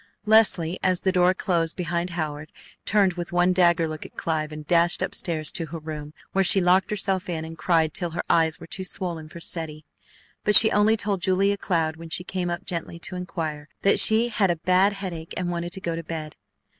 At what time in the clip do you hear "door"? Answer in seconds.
1.11-1.31